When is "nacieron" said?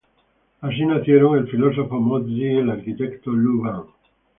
0.83-1.37